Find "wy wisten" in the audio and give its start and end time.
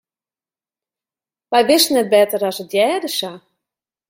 1.51-1.93